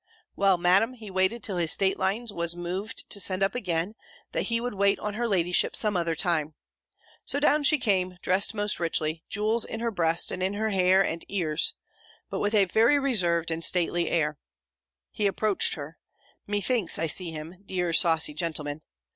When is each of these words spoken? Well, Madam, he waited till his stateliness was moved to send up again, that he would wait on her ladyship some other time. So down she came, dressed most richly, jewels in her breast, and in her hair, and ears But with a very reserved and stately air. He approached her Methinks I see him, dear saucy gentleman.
Well, 0.35 0.57
Madam, 0.57 0.93
he 0.93 1.11
waited 1.11 1.43
till 1.43 1.57
his 1.57 1.71
stateliness 1.73 2.31
was 2.31 2.55
moved 2.55 3.07
to 3.11 3.19
send 3.19 3.43
up 3.43 3.53
again, 3.53 3.93
that 4.31 4.47
he 4.49 4.59
would 4.59 4.73
wait 4.73 4.97
on 4.99 5.13
her 5.13 5.27
ladyship 5.27 5.75
some 5.75 5.95
other 5.95 6.15
time. 6.15 6.55
So 7.23 7.39
down 7.39 7.63
she 7.63 7.77
came, 7.77 8.17
dressed 8.23 8.55
most 8.55 8.79
richly, 8.79 9.23
jewels 9.29 9.63
in 9.63 9.79
her 9.79 9.91
breast, 9.91 10.31
and 10.31 10.41
in 10.41 10.55
her 10.55 10.71
hair, 10.71 11.05
and 11.05 11.23
ears 11.29 11.75
But 12.31 12.39
with 12.39 12.55
a 12.55 12.65
very 12.65 12.97
reserved 12.97 13.51
and 13.51 13.63
stately 13.63 14.09
air. 14.09 14.39
He 15.11 15.27
approached 15.27 15.75
her 15.75 15.99
Methinks 16.47 16.97
I 16.97 17.05
see 17.05 17.29
him, 17.29 17.57
dear 17.63 17.93
saucy 17.93 18.33
gentleman. 18.33 18.81